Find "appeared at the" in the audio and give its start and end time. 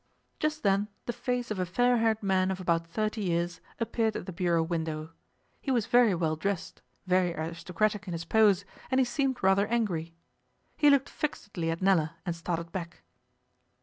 3.79-4.31